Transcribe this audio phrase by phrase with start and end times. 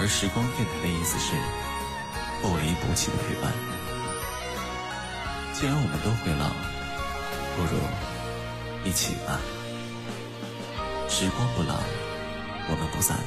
[0.00, 1.36] 而时光电台的意思是
[2.40, 3.52] 不离不弃的陪伴。
[5.52, 6.48] 既然我们都会老，
[7.54, 7.78] 不如
[8.88, 9.38] 一起吧。
[11.06, 11.78] 时光不老，
[12.70, 13.18] 我们不散。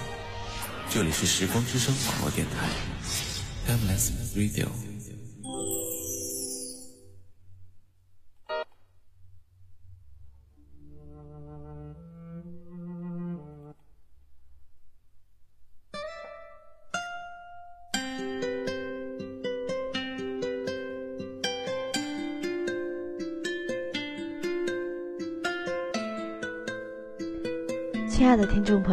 [0.89, 2.67] 这里是时光之声网络电台
[3.67, 4.92] ，Timeless Radio。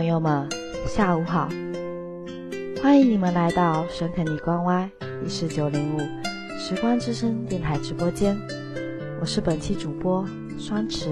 [0.00, 0.48] 朋友们，
[0.86, 1.46] 下午好！
[2.82, 4.90] 欢迎你们来到神肯尼关 Y
[5.26, 5.98] 一四九零五
[6.58, 8.34] 时光之声电台直播间，
[9.20, 10.24] 我是本期主播
[10.58, 11.10] 双池。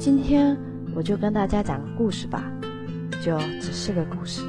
[0.00, 0.58] 今天
[0.96, 2.42] 我就跟大家讲个故事吧，
[3.24, 4.42] 就只是个故事。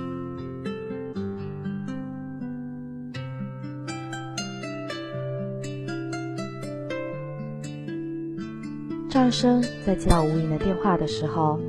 [9.08, 11.60] 张生在接到吴影的电话的时候，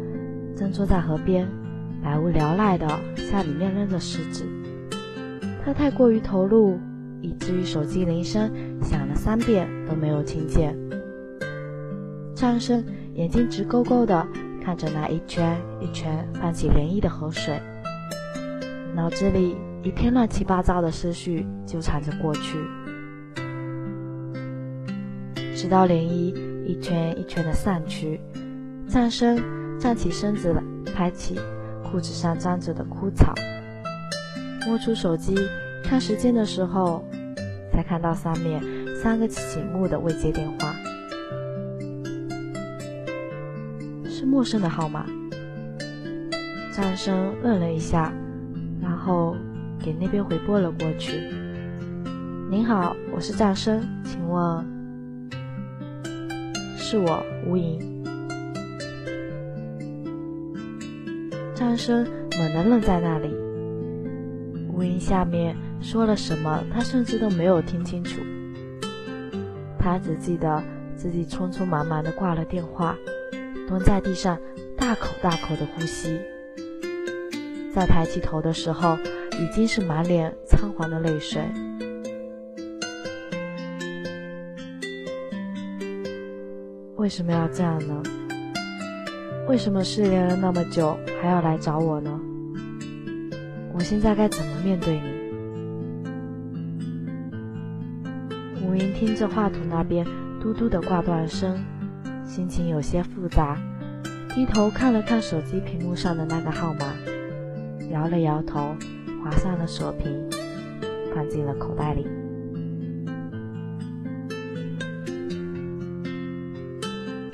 [0.61, 1.49] 正坐在河边，
[2.05, 4.45] 百无聊赖地向里面扔着石子。
[5.65, 6.79] 他太过于投入，
[7.23, 10.77] 以至于手机铃声响了三遍都没有听见。
[12.35, 12.85] 张生
[13.15, 14.29] 眼睛直勾勾地
[14.63, 17.59] 看着那一圈一圈泛起涟漪的河水，
[18.95, 22.59] 脑子里一片乱七八糟的思绪纠缠着过去，
[25.57, 26.35] 直到涟漪。
[26.67, 28.21] 一圈一圈的散去，
[28.87, 29.37] 战生
[29.81, 30.63] 站起身子来，
[30.95, 31.41] 拍起
[31.83, 33.33] 裤子上沾着的枯草，
[34.67, 35.35] 摸出手机
[35.83, 37.03] 看时间的时候，
[37.73, 38.63] 才看到上面
[39.03, 40.75] 三个醒目的未接电话，
[44.05, 45.07] 是陌生的号码。
[46.71, 48.13] 战生愣了一下，
[48.83, 49.35] 然后
[49.83, 51.21] 给那边回拨了过去
[52.51, 54.65] ：“您好，我是战生，请问？”
[56.77, 57.90] 是我吴莹。
[61.61, 62.07] 张生
[62.39, 63.29] 猛地愣在那里，
[64.73, 68.19] 吴莹下面说了什么，他甚至都没有听清楚。
[69.79, 70.63] 他只记得
[70.97, 72.97] 自己匆匆忙忙地挂了电话，
[73.69, 74.39] 蹲在地上
[74.75, 76.19] 大口大口地呼吸，
[77.75, 78.97] 再抬起头的时候，
[79.39, 81.43] 已经是满脸仓皇的泪水。
[86.97, 88.03] 为什么要这样呢？
[89.51, 92.21] 为什么失联了那么久还要来找我呢？
[93.75, 95.11] 我现在该怎么面对你？
[98.65, 100.07] 吴云听着话筒那边
[100.41, 101.59] 嘟嘟的挂断声，
[102.25, 103.59] 心情有些复杂，
[104.29, 106.95] 低头看了看手机屏幕上的那个号码，
[107.91, 108.77] 摇了摇头，
[109.25, 110.31] 划上了锁屏，
[111.13, 112.07] 放进了口袋里。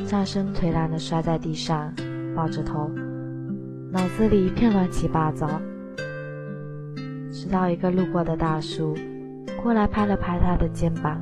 [0.06, 1.92] 张生颓然地摔在地上，
[2.36, 2.90] 抱着头，
[3.90, 5.48] 脑子里一片乱七八糟。
[7.32, 8.94] 直到一个路过的大叔
[9.62, 11.18] 过来拍了拍他的肩膀：“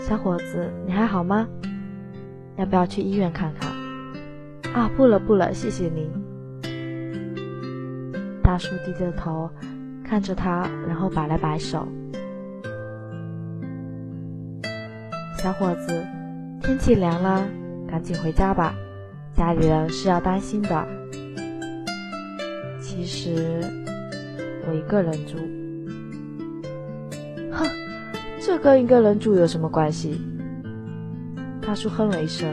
[0.00, 1.48] 小伙子，你还好吗？
[2.56, 3.68] 要不要去医院看看
[4.72, 6.08] ？”“啊，不了不了，谢谢您。”
[8.40, 9.50] 大叔低着头
[10.04, 11.88] 看着他，然后摆了摆手
[15.42, 16.06] ：“小伙子。”
[16.62, 17.44] 天气凉了，
[17.88, 18.72] 赶紧回家吧，
[19.36, 20.86] 家里人是要担心的。
[22.80, 23.60] 其实
[24.66, 25.36] 我一个人住。
[27.50, 27.66] 哼，
[28.40, 30.20] 这跟一个人住有什么关系？
[31.60, 32.48] 大叔哼了一声：“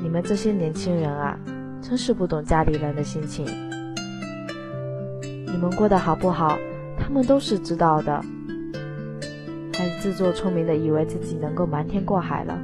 [0.00, 1.38] 你们这些年轻人啊，
[1.80, 3.46] 真是不懂家里人的心情。”
[5.22, 6.58] 你们过得好不好，
[6.98, 8.22] 他们都是知道的。
[9.74, 12.56] 还自作聪明的以为自己能够瞒天过海了。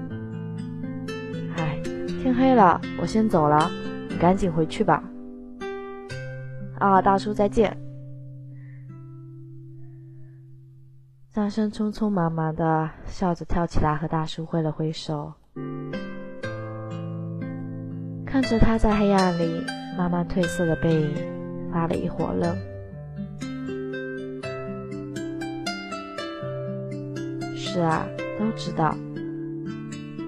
[2.21, 3.71] 天黑了，我先走了，
[4.11, 5.03] 你赶紧回去吧。
[6.79, 7.77] 啊，大叔再见。
[11.33, 15.33] 张生匆匆忙忙的笑着跳起来，和大叔挥了挥手。
[18.27, 19.65] 看着他在黑暗里
[19.97, 21.15] 慢慢褪色的背影，
[21.73, 22.57] 发了一伙愣。
[27.57, 28.07] 是啊，
[28.39, 28.95] 都知道。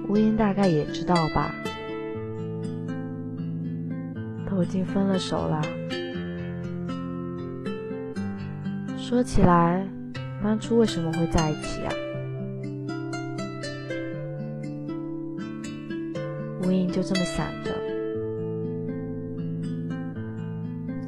[0.08, 1.52] 吴英大概也知道吧？
[4.60, 5.62] 都已经分了手了。
[8.98, 9.88] 说起来，
[10.42, 11.92] 当初为什么会在一起啊？
[16.62, 17.70] 吴英就这么想着。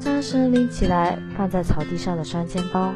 [0.01, 2.95] 张生拎起来放在草地上的双肩包，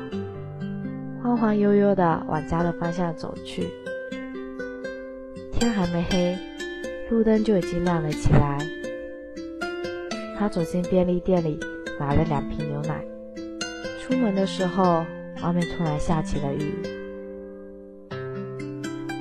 [1.23, 3.69] 晃晃悠悠的往家的方向走去。
[5.53, 6.39] 天还没黑，
[7.11, 8.66] 路灯就已经亮了起来。
[10.39, 11.59] 他走进便利店里，
[11.99, 13.03] 买了两瓶牛奶。
[14.01, 15.05] 出门的时候，
[15.43, 16.75] 外面突然下起了雨。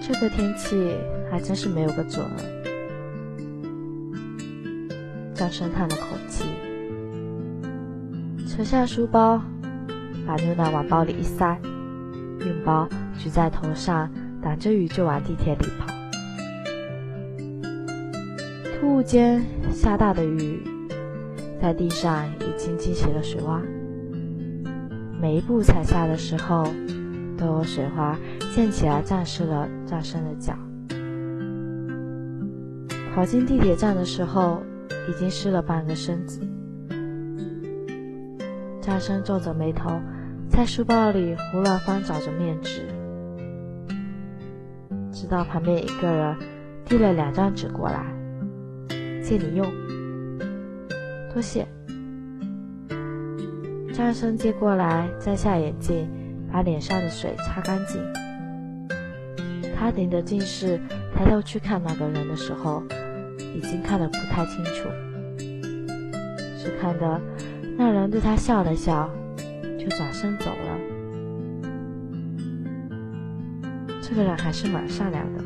[0.02, 0.96] 这个天气
[1.32, 2.24] 还真是没有个准。
[5.34, 6.46] 张生叹了口气。
[8.48, 9.42] 扯下书包，
[10.28, 11.60] 把牛奶往包里一塞，
[12.42, 14.10] 用包举在头上，
[14.42, 15.88] 挡着雨就往地铁里跑。
[18.80, 20.62] 突兀间，下大的雨
[21.62, 23.60] 在地上已经积起了水洼，
[25.20, 26.68] 每一步踩下的时候，
[27.38, 28.18] 都有水花
[28.54, 30.54] 溅起来，沾湿了张生的脚。
[33.14, 34.62] 跑进地铁站的时候，
[35.10, 36.42] 已经湿了半个身子。
[38.82, 40.00] 张生皱着眉头，
[40.50, 42.82] 在书包里胡乱翻找着面纸，
[45.12, 46.36] 直到旁边一个人
[46.86, 48.06] 递了两张纸过来，
[49.24, 49.66] 借你用，
[51.36, 51.68] 多谢。
[53.94, 56.08] 张生接过来，摘下眼镜，
[56.50, 58.02] 把脸上的水擦干净。
[59.76, 60.80] 他顶着近视
[61.14, 62.82] 抬头去看那个人的时候，
[63.54, 64.88] 已经看得不太清楚，
[66.58, 67.20] 只看得。
[67.78, 69.10] 那人对他笑了笑，
[69.78, 70.80] 就转身走了。
[74.02, 75.44] 这个人还是蛮善良的，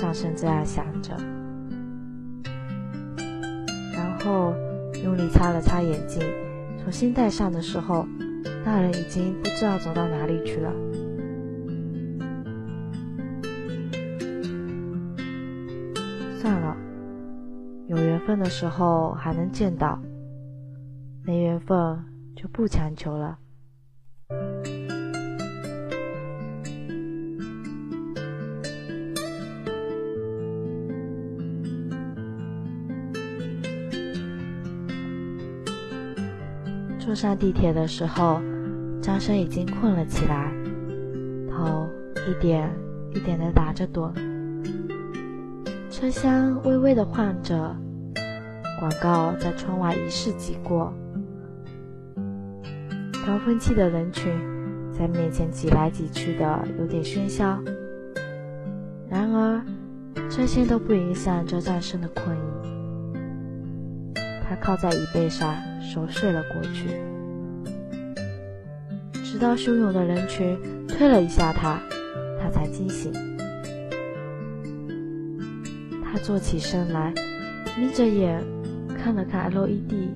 [0.00, 1.16] 张生这样想着，
[3.94, 4.52] 然后
[5.02, 6.20] 用力擦了擦眼睛，
[6.82, 8.06] 重新戴上的时候，
[8.64, 10.72] 那人已经不知道走到哪里去了。
[16.40, 16.76] 算了，
[17.88, 20.00] 有缘分的时候还能见到。
[21.22, 21.76] 没缘分
[22.34, 23.38] 就不强求了。
[37.10, 38.40] 坐上地铁的时候，
[39.02, 40.54] 张生已经困了起来，
[41.50, 41.84] 头
[42.28, 42.70] 一点
[43.12, 44.12] 一点的打着盹，
[45.90, 47.74] 车厢微微的晃着，
[48.78, 50.94] 广告在窗外一逝即过。
[53.26, 54.32] 高峰期的人群
[54.96, 57.60] 在面前挤来挤去的，有点喧嚣。
[59.08, 59.60] 然而，
[60.30, 62.40] 这些都不影响这战胜的困意。
[64.48, 66.88] 他靠在椅背上熟睡了过去，
[69.24, 70.56] 直到汹涌的人群
[70.86, 71.80] 推了一下他，
[72.38, 73.12] 他才惊醒。
[76.04, 77.12] 他坐起身来，
[77.78, 78.44] 眯着眼
[78.96, 80.14] 看了看 LED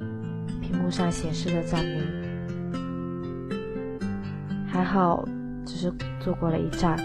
[0.61, 2.03] 屏幕上显示的照明。
[4.67, 5.25] 还好，
[5.65, 6.97] 只是坐过了一站，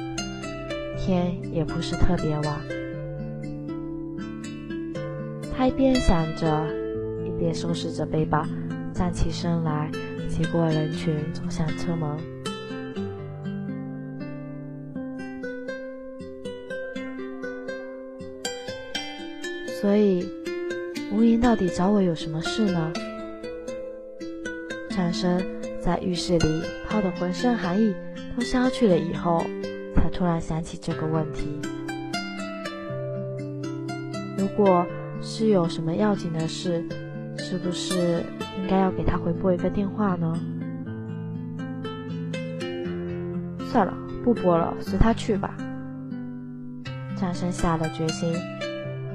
[0.97, 2.59] 天也不是特别晚。
[5.55, 6.65] 他一边想着，
[7.39, 8.45] 便收拾着背包，
[8.93, 9.89] 站起身来，
[10.27, 12.17] 挤过人群，走向车门。
[19.81, 20.27] 所以，
[21.11, 22.91] 吴莹到底找我有什么事呢？
[24.89, 25.43] 转身。
[25.81, 27.95] 在浴室里泡得浑身寒意
[28.35, 29.43] 都消去了以后，
[29.95, 31.57] 才突然想起这个问题：
[34.37, 34.85] 如果
[35.21, 36.83] 是有什么要紧的事，
[37.49, 38.23] 是不是
[38.61, 40.37] 应该要给他回拨一个电话呢？
[43.71, 43.91] 算了，
[44.23, 45.57] 不拨了，随他去吧。
[47.17, 48.31] 张生下了决心，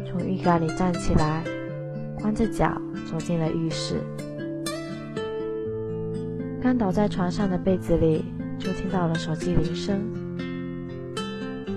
[0.04, 1.44] 从浴缸里站起来，
[2.18, 2.76] 光着脚
[3.08, 4.00] 走进了浴室。
[6.60, 8.24] 刚倒在床上的被子里，
[8.58, 10.00] 就听到了手机铃声。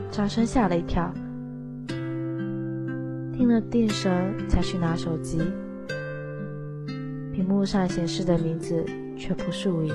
[0.10, 1.14] 张生吓了一跳，
[3.32, 5.40] 定了定神才去拿手机，
[7.38, 8.84] 屏幕上显示的名字
[9.16, 9.94] 却不是吴莹，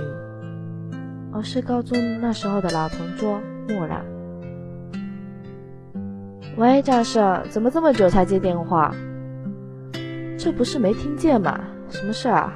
[1.32, 4.00] 而是高中那时候的老同桌莫然。
[6.56, 8.94] 喂，战胜，怎么这么久才接电话？
[10.38, 11.58] 这不是没听见吗？
[11.90, 12.54] 什么事啊？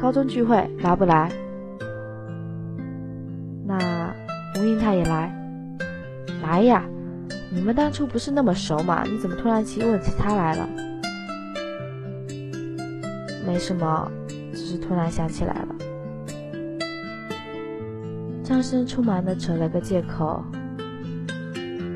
[0.00, 1.30] 高中聚会来不来？
[3.66, 4.10] 那
[4.58, 5.30] 吴英他也来，
[6.42, 6.82] 来呀！
[7.52, 9.04] 你们当初不是那么熟嘛？
[9.04, 10.66] 你怎么突然起问起他来了？
[13.48, 14.12] 没什么，
[14.52, 15.74] 只是突然想起来了。
[18.44, 20.44] 张生匆忙的扯了个借口，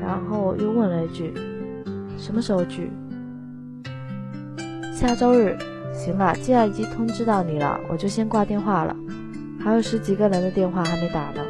[0.01, 1.31] 然后又问了一句
[2.17, 2.91] ：“什么时候聚？”
[4.91, 5.55] 下周日。
[5.93, 8.95] 行了，既然已经通知到你了，我就先挂电话了。
[9.63, 11.45] 还有十几个人的电话还没打呢。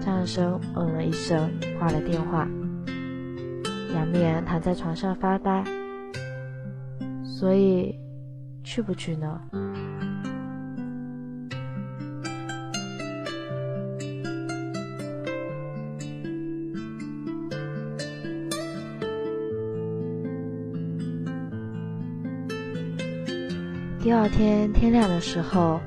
[0.00, 2.48] 张生嗯了一声，挂了电话，
[3.92, 5.64] 仰面躺在床上发呆。
[7.42, 7.98] 所以，
[8.62, 9.40] 去不去呢？
[23.98, 25.80] 第二天天亮的时候，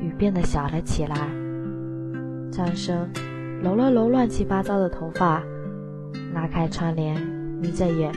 [0.00, 1.16] 雨变得小了起来。
[2.50, 3.08] 张生
[3.62, 5.40] 揉了揉乱七八糟的头发，
[6.34, 7.22] 拉开窗帘，
[7.62, 8.12] 眯着眼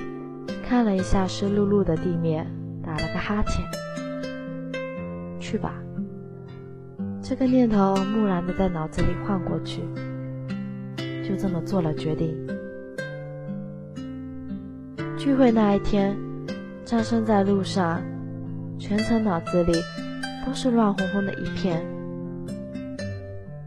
[0.67, 2.47] 看了一下湿漉漉的地面，
[3.01, 3.65] 了个哈欠。
[5.39, 5.73] 去吧。
[7.21, 9.81] 这个念头木然的在脑子里晃过去，
[11.23, 12.35] 就这么做了决定。
[15.17, 16.17] 聚会那一天，
[16.85, 18.01] 张生在路上。
[18.79, 19.73] 全程脑子里
[20.45, 21.85] 都是乱哄哄的一片，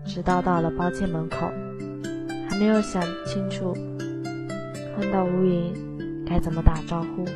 [0.07, 1.53] 直到到了包间门口，
[2.49, 3.75] 还没有想清楚
[4.97, 5.71] 看到吴云
[6.27, 7.27] 该怎么打招呼。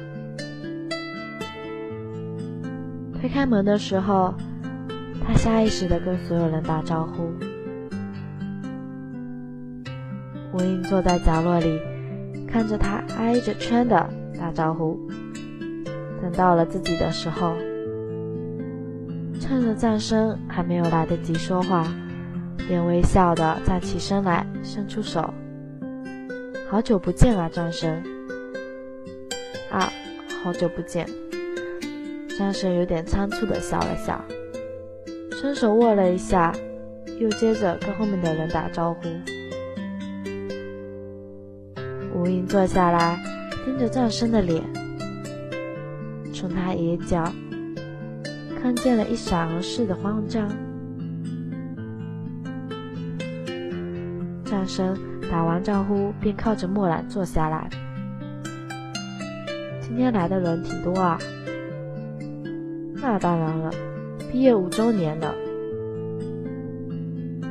[3.27, 4.33] 推开门的时候，
[5.27, 7.33] 他下意识的跟所有人打招呼。
[10.53, 11.81] 吴云坐在角落里，
[12.47, 14.97] 看着他挨着圈的打招呼。
[16.23, 17.57] 等到了自己的时候。
[19.41, 21.85] 趁着战生还没有来得及说话，
[22.69, 25.35] 便微笑的站起身来，伸出手
[26.71, 28.01] ：“好久不见啊，战生。”
[29.69, 29.93] 啊，
[30.45, 31.05] 好久不见。
[32.39, 34.23] 战生有点仓促的笑了笑，
[35.33, 36.53] 伸手握了一下，
[37.19, 39.09] 又接着跟后面的人打招呼。
[42.15, 43.19] 吴英坐下来，
[43.65, 44.63] 盯着战生的脸，
[46.35, 47.25] 从他眼角。
[48.61, 50.49] 看见了一闪而逝的慌张，
[54.45, 54.99] 战生
[55.31, 57.71] 打完招呼便靠着墨兰坐下来。
[59.81, 61.19] 今天来的人挺多啊。
[63.09, 63.71] 那当然了，
[64.33, 65.33] 毕业五周年了，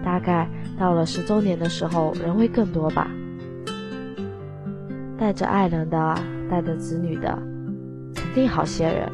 [0.04, 3.10] 大概到了十周年的时候人会更多吧。
[5.18, 6.20] 带着爱人的，
[6.52, 7.42] 带着子女的，
[8.14, 9.10] 肯定好些人。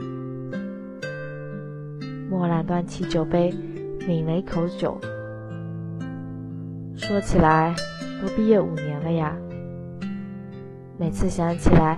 [2.27, 3.53] 莫兰端起酒杯，
[4.07, 4.99] 抿了一口酒，
[6.97, 7.75] 说起来，
[8.19, 9.37] 都毕业五年了呀。
[10.97, 11.95] 每次想起来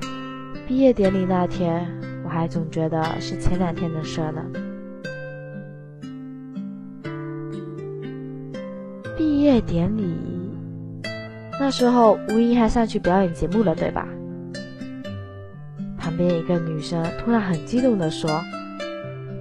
[0.68, 1.88] 毕业典礼那天，
[2.34, 4.44] 还总觉得是前两天的事呢。
[9.16, 10.04] 毕业典礼，
[11.60, 14.08] 那时候吴英还上去表演节目了，对吧？
[15.98, 18.30] 旁边一个女生突然很激动地说。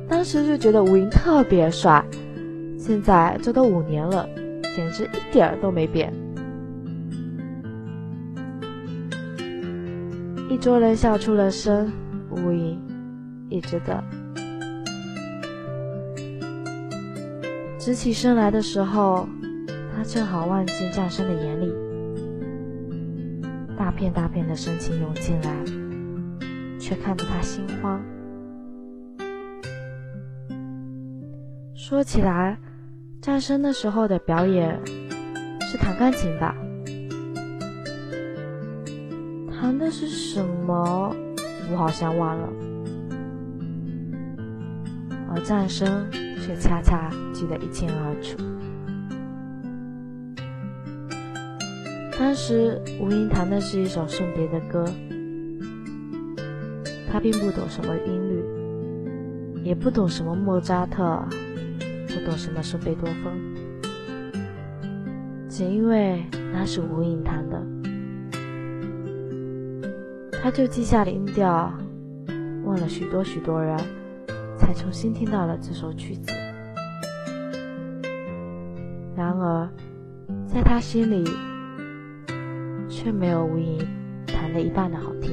[0.09, 2.05] 当时就觉得吴英特别帅，
[2.79, 4.29] 现在这都五年了，
[4.77, 6.13] 简直一点儿都没变。
[10.51, 11.91] 一桌人笑出了声，
[12.33, 12.81] 吴云
[13.49, 14.03] 一直的。
[17.79, 19.29] 直起身来的时候，
[19.95, 21.73] 他正好望进战生的眼里，
[23.77, 25.65] 大片大片的深情涌进来，
[26.79, 28.01] 却看得他心慌。
[31.75, 32.57] 说起来，
[33.21, 34.81] 战生那时候的表演
[35.61, 36.55] 是弹钢琴吧？
[39.51, 41.15] 弹的是什么？
[41.73, 42.49] 我好像忘了。
[45.35, 46.07] 而战声
[46.43, 48.37] 却恰恰记得一清二楚。
[52.19, 54.85] 当时吴英弹的是一首送别的歌，
[57.11, 61.25] 他并不懂什么音律，也不懂什么莫扎特，
[62.09, 63.33] 不懂什么是贝多芬，
[65.49, 67.61] 只因为那是吴影弹的，
[70.43, 71.73] 他就记下了音调，
[72.65, 73.79] 问了许多许多人，
[74.59, 76.33] 才重新听到了这首曲子。
[79.15, 79.71] 然而，
[80.45, 81.25] 在他心里，
[82.89, 83.87] 却没有无影
[84.27, 85.31] 弹的一半的好听。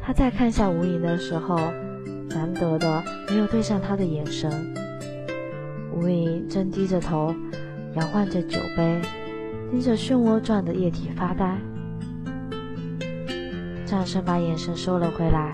[0.00, 1.58] 他在看向无影的时候，
[2.58, 4.74] 得的没有对上他的眼神。
[5.92, 7.34] 吴影正低着头，
[7.94, 9.00] 摇晃着酒杯，
[9.70, 11.56] 盯着漩涡状的液体发呆。
[13.84, 15.52] 战生把眼神收了回来，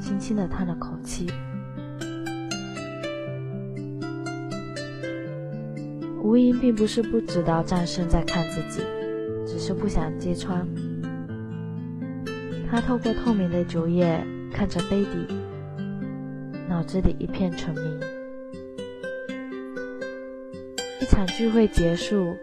[0.00, 1.26] 轻轻的叹了口气。
[6.22, 8.82] 吴影并不是不知道战生在看自己，
[9.46, 10.66] 只是不想揭穿。
[12.68, 14.20] 他透过透明的酒液
[14.52, 15.26] 看着杯底，
[16.76, 18.00] 脑子里一片沉明。
[21.00, 22.36] 一场聚会结束，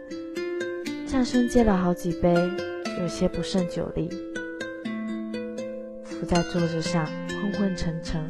[1.06, 2.34] 战生接了好几杯，
[3.00, 4.10] 有些不胜酒力，
[6.04, 8.28] 伏在桌子上昏昏沉沉。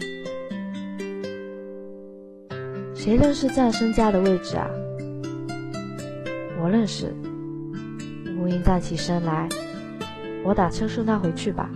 [2.94, 4.70] 谁认识战生家的位置啊？
[6.62, 7.14] 我认识。
[8.38, 9.48] 吴英站起身来，
[10.44, 11.72] 我打车送他回去吧。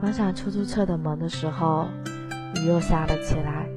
[0.00, 1.86] 关上出租车的门的时候，
[2.56, 3.68] 雨又下了起来。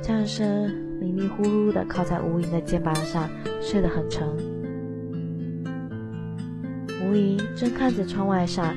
[0.00, 3.28] 战生迷迷糊糊的靠在吴莹的肩膀上，
[3.60, 4.24] 睡得很沉。
[7.04, 8.72] 吴莹正看着窗外上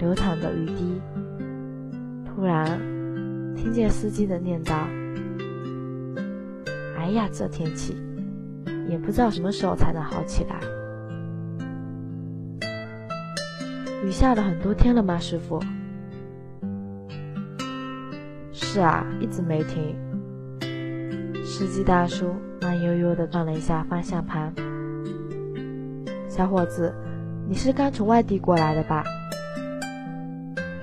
[0.00, 1.00] 流淌的雨滴，
[2.26, 2.66] 突然
[3.56, 4.74] 听见司机的念叨
[6.98, 7.96] ：“哎呀，这天气，
[8.88, 10.60] 也不知道什么时候才能好起来。”
[14.08, 15.62] 雨下了很多天了吗，师傅？
[18.50, 19.94] 是啊，一直没停。
[21.44, 24.50] 司机大叔慢悠悠地转了一下方向盘。
[26.26, 26.94] 小伙子，
[27.46, 29.04] 你是刚从外地过来的吧？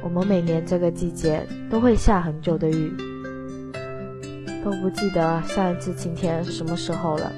[0.03, 2.93] 我们每年这个季节都会下很久的雨，
[4.63, 7.31] 都不记得上一次晴天是什么时候了。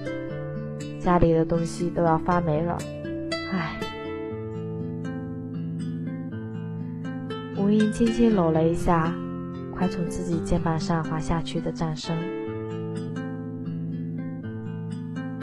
[1.00, 2.78] 家里的东西都要发霉了，
[7.68, 9.14] 红英轻轻搂了一下
[9.76, 12.16] 快从自己肩膀上滑下去的战生，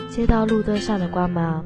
[0.08, 1.62] 街道路灯上的光芒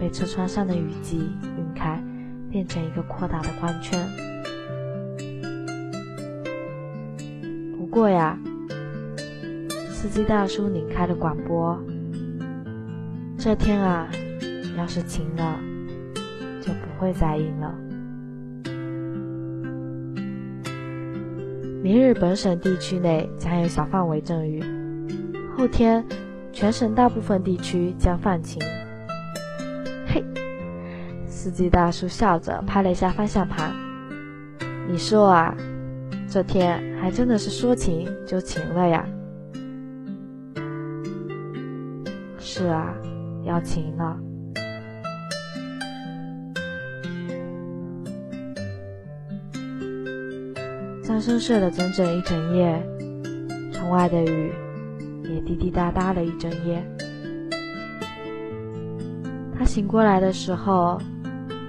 [0.00, 2.02] 被车窗上的雨季晕开，
[2.50, 4.04] 变成一个扩大的光圈。
[7.78, 8.36] 不过呀，
[9.92, 11.80] 司机大叔拧开了广播
[13.38, 14.08] ：“这天啊，
[14.76, 15.56] 要是晴了，
[16.60, 17.72] 就不会再阴了。”
[21.84, 24.64] 明日本省地区内将有小范围阵雨，
[25.54, 26.02] 后天
[26.50, 28.58] 全省大部分地区将放晴。
[30.06, 30.24] 嘿，
[31.26, 33.70] 司机大叔笑着拍了一下方向盘。
[34.88, 35.54] 你说啊，
[36.26, 39.06] 这天还真的是说晴就晴了呀？
[42.38, 42.94] 是啊，
[43.44, 44.18] 要晴了。
[51.14, 52.84] 张生睡了整整一整夜，
[53.72, 54.52] 窗外的雨
[55.22, 56.84] 也滴滴答答了一整夜。
[59.56, 61.00] 他醒过来的时候，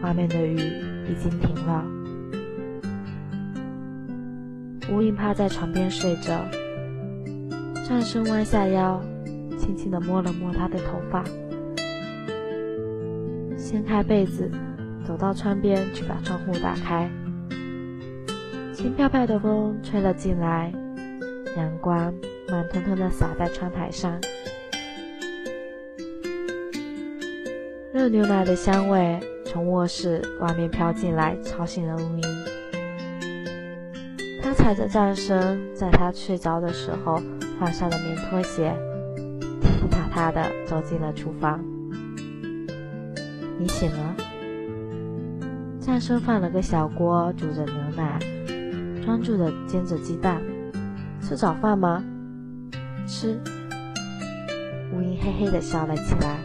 [0.01, 1.85] 外面的雨已经停了。
[4.91, 6.43] 吴影趴在床边睡着，
[7.87, 8.99] 战生弯下腰，
[9.59, 11.23] 轻轻地摸了摸他的头发，
[13.55, 14.49] 掀开被子，
[15.05, 17.07] 走到窗边去把窗户打开。
[18.75, 20.69] 轻飘飘的风吹了进来，
[21.55, 22.13] 阳光
[22.49, 24.19] 慢吞吞的洒在窗台上，
[27.93, 32.21] 热牛奶的香味从卧室外面飘进来，吵醒了乌云。
[34.43, 37.21] 他踩着战声，在他睡着的时候
[37.57, 38.75] 换上了棉拖鞋，
[39.61, 41.63] 踢踏踏的走进了厨房。
[43.57, 44.15] 你醒了？
[45.79, 48.19] 战声放了个小锅，煮着牛奶。
[49.05, 50.41] 专注的煎着鸡蛋，
[51.21, 52.03] 吃早饭吗？
[53.05, 53.39] 吃。
[54.91, 56.39] 吴英嘿嘿的笑了起来，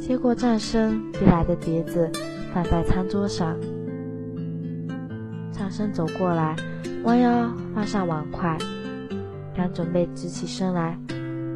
[0.00, 2.10] 接过战生递来的碟子，
[2.52, 3.56] 放在餐桌上。
[5.52, 6.56] 战生走过来，
[7.04, 8.58] 弯腰放上碗筷，
[9.56, 10.98] 刚准备直起身来，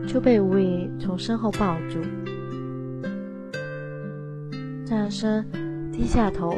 [0.07, 1.99] 就被吴影从身后抱住。
[4.85, 5.45] 战生
[5.91, 6.57] 低下头，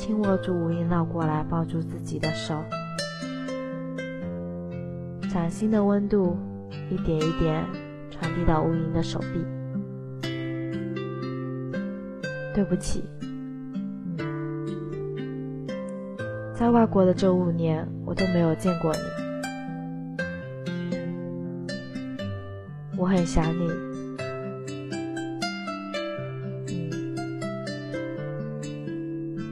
[0.00, 2.64] 轻握住吴影绕过来抱住自己的手，
[5.30, 6.38] 掌心的温度
[6.88, 7.62] 一点一点
[8.10, 9.44] 传递到吴影的手臂。
[12.54, 13.04] 对不起。
[16.54, 19.00] 在外国的这五年，我都没有见过你，
[22.96, 23.89] 我很想你。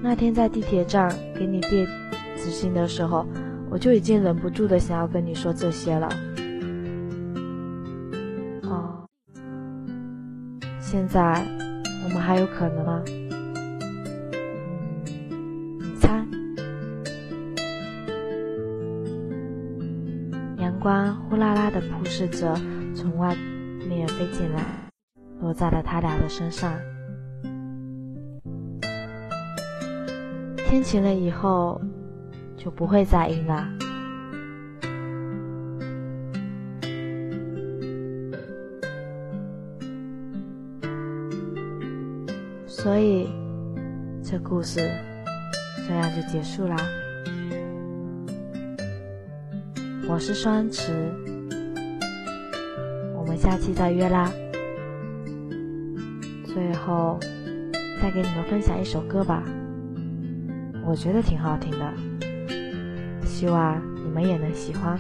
[0.09, 1.87] 那天在地铁站给你递
[2.35, 3.27] 纸信的时候，
[3.69, 6.09] 我就已经忍不住的想要跟你说这些了。
[8.63, 9.05] 哦，
[10.81, 11.45] 现在
[12.05, 13.05] 我们还有可能吗？
[16.01, 16.25] 猜。
[20.57, 22.59] 阳光呼啦啦的扑视着，
[22.95, 23.37] 从外
[23.87, 24.65] 面飞进来，
[25.43, 26.73] 落在了他俩的身上。
[30.69, 31.81] 天晴了以后，
[32.55, 33.67] 就不会再阴了。
[42.67, 43.31] 所以，
[44.23, 44.81] 这故事
[45.87, 46.77] 这样就结束啦。
[50.07, 50.93] 我是双池，
[53.17, 54.31] 我们下期再约啦。
[56.45, 57.19] 最后
[58.03, 59.43] 再给你们分享一首歌吧，
[60.89, 61.93] 我觉得挺好听的，
[63.23, 64.99] 希望你们也能喜欢。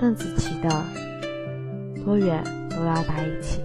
[0.00, 0.68] 邓紫棋的
[2.04, 3.60] 《多远都要在一起》。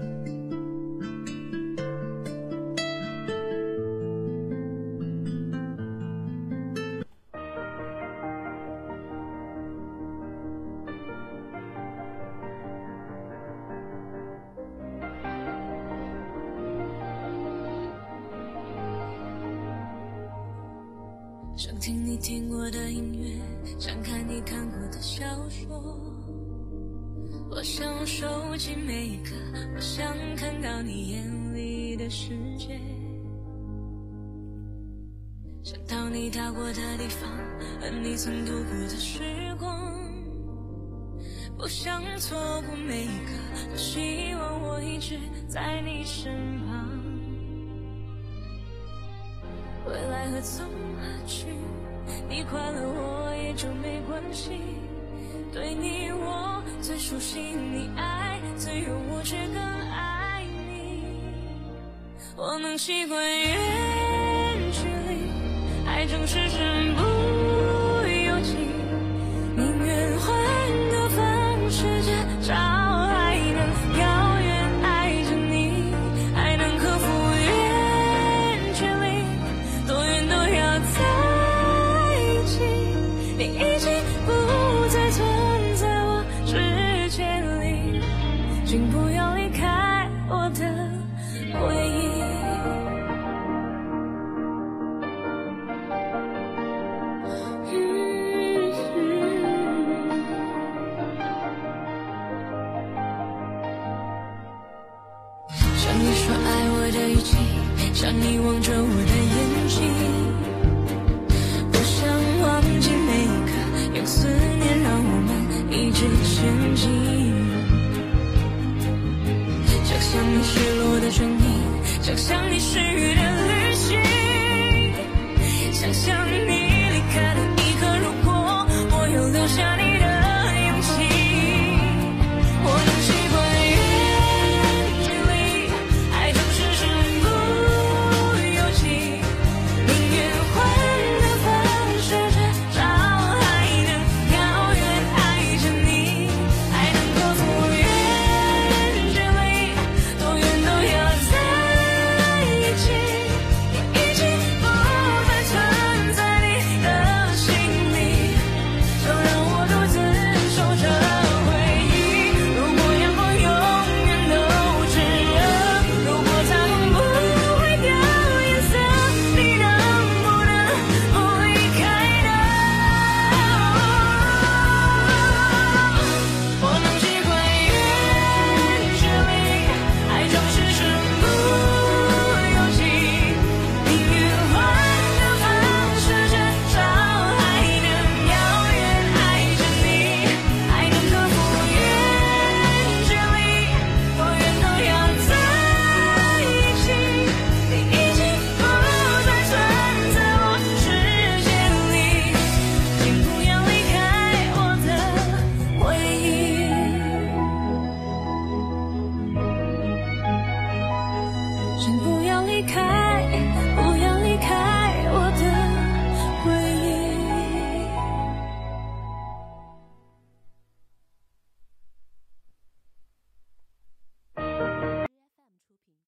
[30.62, 32.80] 到你眼里的世界。
[35.64, 37.30] 想到你到过的地方，
[37.82, 39.22] 和你曾度过的时
[39.60, 39.94] 光。
[41.58, 46.32] 不想错过每一刻，多希望我一直在你身
[46.66, 46.88] 旁。
[49.88, 51.48] 未来何从何去？
[52.30, 54.52] 你快乐我也就没关系。
[55.52, 59.87] 对你我最熟悉，你爱最有我却更爱。
[62.40, 63.58] 我能习惯远
[64.72, 65.32] 距离，
[65.88, 67.02] 爱总是身不